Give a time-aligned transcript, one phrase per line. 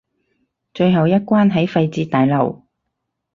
[0.73, 2.65] 最後一關喺廢置大樓